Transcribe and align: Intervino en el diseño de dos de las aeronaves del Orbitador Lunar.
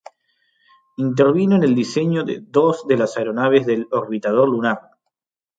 Intervino 0.97 1.57
en 1.57 1.61
el 1.63 1.75
diseño 1.75 2.23
de 2.23 2.39
dos 2.41 2.87
de 2.87 2.97
las 2.97 3.17
aeronaves 3.17 3.67
del 3.67 3.87
Orbitador 3.91 4.49
Lunar. 4.49 4.89